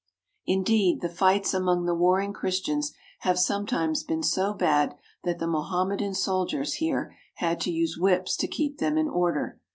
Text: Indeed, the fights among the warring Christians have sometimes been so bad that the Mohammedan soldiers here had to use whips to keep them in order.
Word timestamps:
Indeed, 0.47 1.01
the 1.01 1.09
fights 1.09 1.53
among 1.53 1.85
the 1.85 1.93
warring 1.93 2.33
Christians 2.33 2.91
have 3.19 3.37
sometimes 3.37 4.01
been 4.03 4.23
so 4.23 4.51
bad 4.51 4.95
that 5.25 5.37
the 5.37 5.45
Mohammedan 5.45 6.15
soldiers 6.15 6.73
here 6.81 7.15
had 7.35 7.61
to 7.61 7.71
use 7.71 7.99
whips 7.99 8.35
to 8.37 8.47
keep 8.47 8.79
them 8.79 8.97
in 8.97 9.07
order. 9.07 9.59